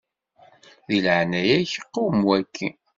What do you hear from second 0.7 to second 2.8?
Di leɛnaya-k qwem waki.